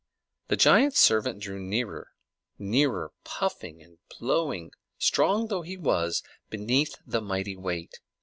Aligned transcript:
The 0.47 0.57
giant 0.57 0.95
servant 0.95 1.39
drew 1.43 1.59
nearer, 1.59 2.13
nearer, 2.57 3.11
puffing 3.23 3.83
and 3.83 3.99
blowing, 4.19 4.71
strong 4.97 5.45
though 5.47 5.61
he 5.61 5.77
was, 5.77 6.23
beneath 6.49 6.95
the 7.05 7.21
mighty 7.21 7.55
weight. 7.55 7.99